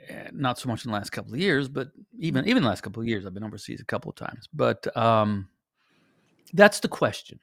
[0.09, 2.81] eh, not so much in the last couple of years, but even even the last
[2.81, 4.47] couple of years, I've been overseas a couple of times.
[4.53, 5.47] But um,
[6.53, 7.39] that's the question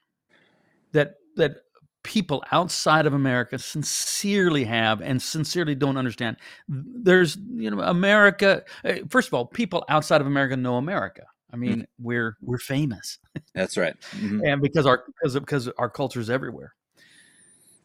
[0.92, 1.56] that that
[2.04, 6.36] people outside of America sincerely have and sincerely don't understand.
[6.68, 8.62] There's, you know, America.
[8.84, 11.24] eh, First of all, people outside of America know America.
[11.52, 13.18] I mean, we're we're famous,
[13.54, 13.96] that's right.
[14.14, 14.40] Mhm.
[14.46, 16.74] and because our because because our culture is everywhere.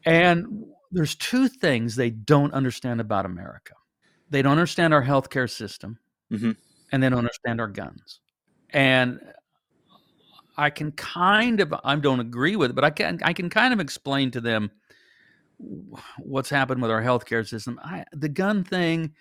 [0.06, 3.74] And there's two things they don't understand about America.
[4.30, 5.98] they don't understand our healthcare system,
[6.32, 6.56] Mhm.
[6.90, 8.20] and they don't understand our guns.
[8.70, 9.20] And
[10.56, 13.72] I can kind of I don't agree with it, but I can I can kind
[13.74, 14.70] of explain to them
[16.18, 17.78] what's happened with our healthcare system.
[17.82, 19.14] I, the gun thing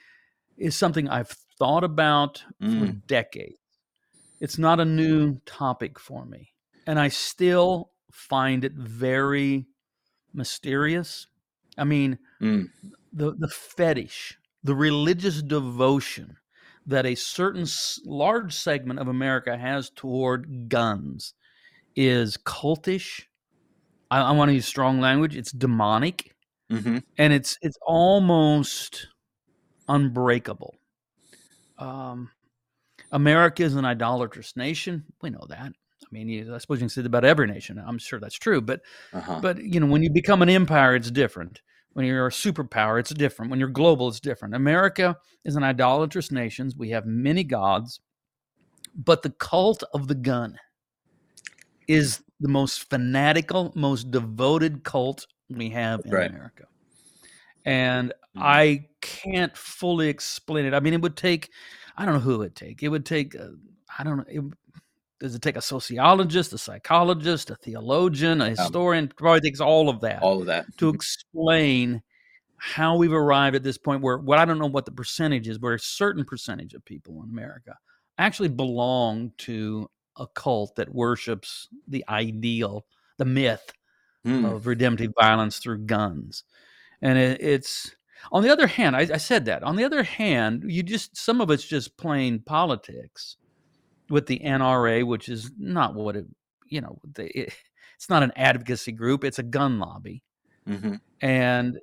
[0.57, 3.07] is something I've thought about for Mm.
[3.07, 3.57] decades.
[4.43, 6.49] It's not a new topic for me,
[6.85, 9.67] and I still find it very
[10.33, 11.27] mysterious.
[11.77, 12.67] I mean, Mm.
[13.13, 16.35] the the fetish, the religious devotion
[16.85, 17.65] that a certain
[18.05, 21.35] large segment of America has toward guns
[21.95, 23.23] is cultish.
[24.11, 25.37] I, I want to use strong language.
[25.37, 26.35] It's demonic,
[26.69, 29.07] hmm and it's it's almost
[29.87, 30.75] unbreakable.
[31.77, 32.29] Um,
[33.13, 35.05] America is an idolatrous nation.
[35.21, 35.71] We know that.
[35.71, 37.81] I mean, you, I suppose you can say that about every nation.
[37.83, 38.81] I'm sure that's true, but
[39.13, 39.39] Uh-huh.
[39.41, 41.61] but you know, when you become an empire, it's different.
[41.93, 43.51] When you're a superpower, it's different.
[43.51, 44.55] When you're global, it's different.
[44.55, 46.71] America is an idolatrous nation.
[46.77, 48.01] We have many gods,
[48.95, 50.57] but the cult of the gun
[51.87, 56.29] is the most fanatical, most devoted cult we have in Right.
[56.31, 56.63] America.
[57.65, 58.41] And Mhm.
[58.41, 60.73] I can't fully explain it.
[60.73, 61.49] I mean, it would take,
[61.97, 62.83] I don't know who it would take.
[62.83, 63.49] It would take, uh,
[63.97, 64.43] I don't know, it,
[65.19, 69.07] does it take a sociologist, a psychologist, a theologian, a historian?
[69.15, 70.65] Probably takes all of that all of that.
[70.77, 72.01] to explain
[72.57, 75.57] how we've arrived at this point where what I don't know what the percentage is,
[75.59, 77.77] but a certain percentage of people in America
[78.17, 82.85] actually belong to a cult that worships the ideal,
[83.17, 83.71] the myth
[84.25, 84.53] Mm.
[84.55, 86.43] of redemptive violence through guns.
[87.01, 87.95] And it, it's
[88.31, 89.63] on the other hand, I, I said that.
[89.63, 93.37] On the other hand, you just some of it's just plain politics
[94.09, 96.25] with the NRA, which is not what it,
[96.67, 97.53] you know, the, it,
[97.95, 100.23] it's not an advocacy group; it's a gun lobby
[100.67, 100.99] Mhm.
[101.21, 101.77] and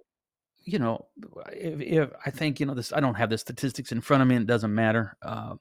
[0.64, 1.06] you know
[1.52, 4.28] if, if i think you know this i don't have the statistics in front of
[4.28, 5.54] me and it doesn't matter uh,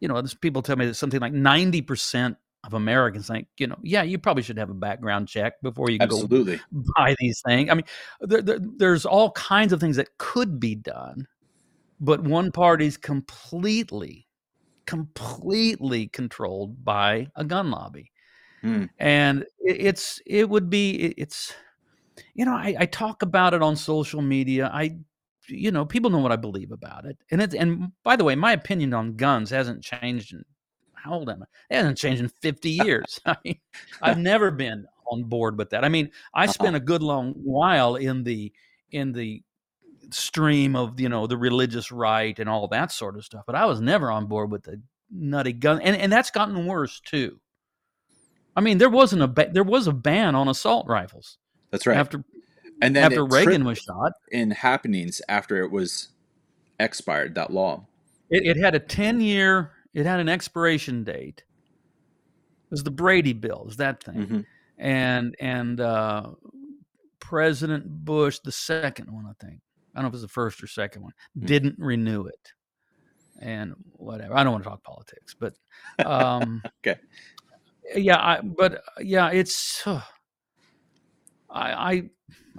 [0.00, 4.02] you know people tell me that something like 90% of americans think you know yeah
[4.02, 6.26] you probably should have a background check before you go
[6.96, 7.84] buy these things i mean
[8.20, 11.26] there, there, there's all kinds of things that could be done
[12.00, 14.26] but one party's completely
[14.86, 18.10] completely controlled by a gun lobby.
[18.62, 18.84] Hmm.
[18.98, 21.54] and it, it's it would be it- it's
[22.34, 24.70] you know I, I talk about it on social media.
[24.72, 24.98] I
[25.48, 27.16] you know people know what i believe about it.
[27.30, 30.44] And it's and by the way my opinion on guns hasn't changed in
[31.02, 33.58] how old am i it hasn't changed in 50 years i mean
[34.02, 36.52] i've never been on board with that i mean i Uh-huh.
[36.52, 38.52] spent a good long while in the
[38.92, 39.42] in the
[40.10, 43.64] stream of you know the religious right and all that sort of stuff but i
[43.64, 44.80] was never on board with the
[45.12, 47.38] nutty gun and, and that's gotten worse too
[48.56, 51.38] i mean there wasn't a ba- there was a ban on assault rifles
[51.70, 51.96] That's right.
[51.96, 52.24] after
[52.82, 56.08] and then after reagan was shot in happenings after it was
[56.78, 57.86] expired that law.
[58.30, 63.32] it, it had a 10 year it had an expiration date it was the brady
[63.32, 64.46] bill was that thing Mhm.
[64.78, 66.30] and and uh
[67.18, 69.60] president bush the second one i think
[69.94, 71.46] i don't know if it was the first or second one Mm.
[71.46, 72.52] didn't renew it
[73.40, 75.54] and whatever i don't want to talk politics but
[76.04, 76.98] um Okay.
[77.96, 80.00] yeah i but yeah it's uh,
[81.50, 82.10] i i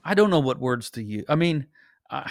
[0.03, 1.65] i don't know what words to use i mean
[2.09, 2.29] I,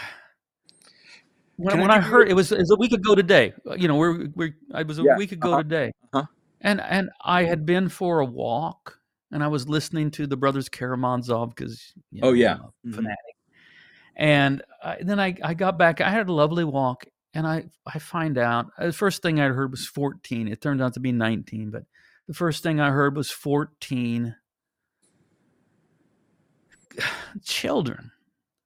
[1.60, 3.52] when, I when I heard it was, it was a week ago today.
[3.68, 5.92] Uh, you know we're, we're i was a Yeah, week ago uh-huh, today.
[6.12, 6.26] uh-huh.
[6.60, 8.98] and and i had been for a walk
[9.32, 12.58] and i was listening to the brothers karamazov because you Oh, yeah.
[12.86, 12.94] Mhm.
[12.94, 13.34] fanatic.
[14.16, 16.00] And uh, then I, I got back.
[16.00, 19.46] I had a lovely walk and i i find out uh, the first thing i
[19.48, 21.84] heard was 14 it turned out to be 19 but
[22.26, 24.34] the first thing i heard was 14
[27.44, 28.10] children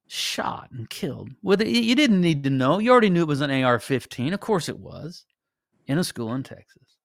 [0.08, 1.30] shot and killed.
[1.42, 2.78] With it you didn't need to know.
[2.78, 5.24] You already knew it was an ar-15 of course it was
[5.86, 6.96] in a school in texas.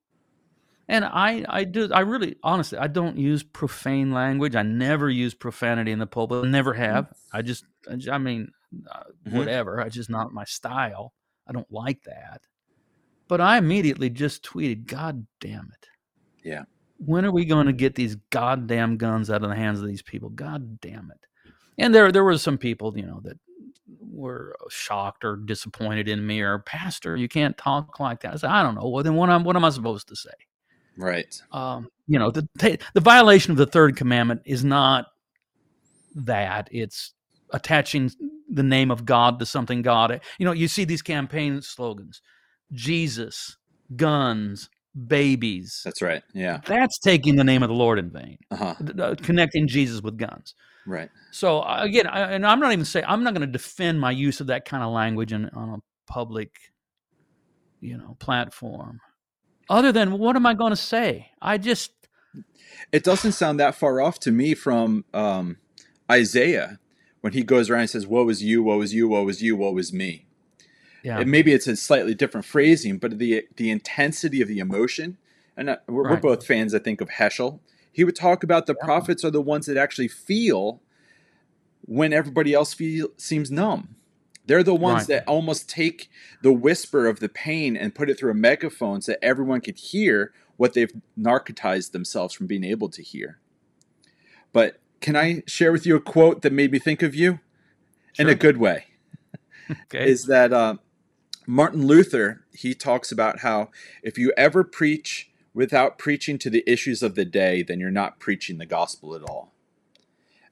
[0.88, 4.56] And i i do i really honestly i don't use profane language.
[4.56, 6.46] I never use profanity in the pulpit.
[6.46, 7.14] Never have.
[7.34, 7.66] I just
[8.12, 8.52] i, mean
[8.92, 9.34] uh, Mhm.
[9.34, 9.82] whatever.
[9.82, 11.14] I just not my style.
[11.48, 12.42] I don't like that.
[13.28, 15.88] But i immediately just tweeted god damn it.
[16.44, 16.64] Yeah.
[16.98, 20.02] when are we going to get these goddamn guns out of the hands of these
[20.02, 20.30] people?
[20.30, 21.26] God damn it
[21.80, 23.38] and there there were some people you know that
[24.12, 28.34] were shocked or disappointed in me or pastor you can't talk like that.
[28.34, 28.88] I said i don't know.
[28.88, 30.32] Well then what am, what am i supposed to say?
[30.98, 31.42] Right.
[31.52, 32.48] um, you know the
[32.94, 35.08] the violation of the third commandment is not
[36.16, 36.68] that.
[36.72, 37.14] It's
[37.52, 38.12] attaching
[38.50, 42.22] the name of god to something god you know you see these campaign slogans
[42.74, 43.58] jesus
[43.96, 44.70] guns
[45.08, 46.24] babies That's right.
[46.34, 46.62] Yeah.
[46.66, 48.74] that's taking the name of the lord in vain Uh-huh.
[49.02, 51.10] uh, connecting jesus with guns Right.
[51.32, 54.10] so uh, again, I, and I'm not even saying I'm not going to defend my
[54.12, 55.78] use of that kind of language in, on a
[56.12, 56.52] public,
[57.80, 59.00] you know, platform.
[59.70, 61.30] Other than what am I going to say?
[61.42, 61.92] I just
[62.92, 65.58] it doesn't sound that far off to me from um,
[66.12, 66.80] Isaiah
[67.22, 69.56] when he goes around and says, "Woe is you, woe is you, woe is you,
[69.56, 70.26] woe is me."
[71.04, 71.20] Yeah.
[71.20, 75.18] And maybe it's a slightly different phrasing, but the the intensity of the emotion,
[75.56, 76.12] and uh, we're, right.
[76.12, 77.60] we're both fans, I think, of Heschel.
[77.92, 78.86] He would talk about the yeah.
[78.86, 80.82] prophets are the ones that actually feel
[81.82, 83.96] when everybody else feel, seems numb.
[84.46, 85.08] They're the ones right.
[85.08, 86.10] that almost take
[86.42, 89.78] the whisper of the pain and put it through a megaphone so that everyone could
[89.78, 93.40] hear what they've narcotized themselves from being able to hear.
[94.52, 97.40] But can I share with you a quote that made me think of you
[98.14, 98.26] sure.
[98.26, 98.86] in a good way?
[99.72, 100.10] okay.
[100.10, 100.78] Is that uh,
[101.50, 102.46] Martin Luther?
[102.54, 103.70] He talks about how
[104.04, 108.20] if you ever preach without preaching to the issues of the day, then you're not
[108.20, 109.52] preaching the gospel at all.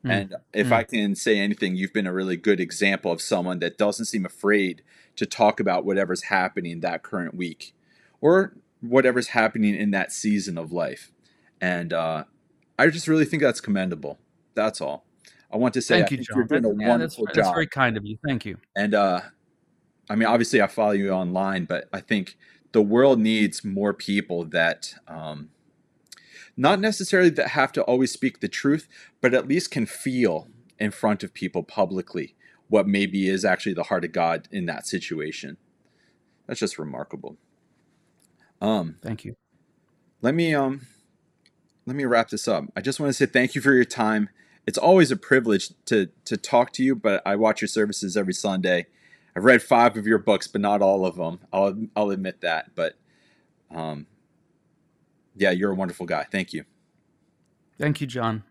[0.04, 0.12] Mm.
[0.12, 0.72] And if mm.
[0.72, 4.26] I can say anything, you've been a really good example of someone that doesn't seem
[4.26, 4.82] afraid
[5.18, 7.76] to talk about whatever's happening that current week
[8.20, 11.12] or whatever's happening in that season of life.
[11.62, 12.24] And uh,
[12.80, 14.18] I just really think that's commendable.
[14.56, 15.06] That's all.
[15.54, 16.38] I want to say Thank you, John.
[16.38, 17.46] you're doing a yeah, wonderful that's, job.
[17.46, 18.18] That's very kind of you.
[18.26, 18.58] Thank you.
[18.76, 19.22] And uh,
[20.10, 22.38] I mean, obviously, I follow you online, but I think
[22.72, 25.50] the world needs more people that um,
[26.56, 28.88] not necessarily that have to always speak the truth,
[29.22, 30.48] but at least can feel
[30.80, 32.36] in front of people publicly
[32.68, 35.58] what maybe is actually the heart of God in that situation.
[36.46, 37.38] That's just remarkable.
[38.62, 39.36] Um, thank you.
[40.22, 40.88] Let me um,
[41.86, 42.66] let me wrap this up.
[42.76, 44.30] I just want to say thank you for your time.
[44.66, 48.34] It's always a privilege to to talk to you, but I watch your services every
[48.34, 48.88] Sunday.
[49.38, 51.40] I've read five of your books, but not all of them.
[51.54, 52.72] I'll I'll admit that.
[52.74, 52.96] But
[53.70, 54.08] um,
[55.36, 56.26] yeah, you're a wonderful guy.
[56.32, 56.66] Thank you.
[57.78, 58.44] Thank you, John.